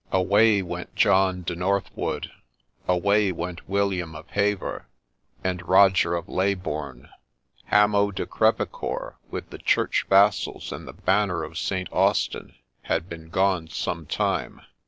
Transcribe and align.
Away 0.11 0.63
went 0.63 0.95
John 0.95 1.43
de 1.43 1.55
Northwood; 1.55 2.31
away 2.87 3.31
went 3.31 3.69
William 3.69 4.15
of 4.15 4.27
Hever, 4.31 4.87
and 5.43 5.67
Roger 5.69 6.15
of 6.15 6.27
Ley 6.27 6.55
bourne. 6.55 7.07
Hamo 7.65 8.09
de 8.09 8.25
Crevecceur, 8.25 9.17
with 9.29 9.51
the 9.51 9.59
church 9.59 10.07
vassals 10.09 10.71
and 10.71 10.87
the 10.87 10.93
banner 10.93 11.43
of 11.43 11.55
St. 11.55 11.87
Austin, 11.93 12.55
had 12.81 13.09
been 13.09 13.29
gone 13.29 13.67
some 13.67 14.07
time. 14.07 14.61